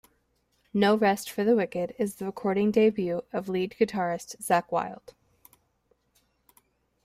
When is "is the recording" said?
1.99-2.71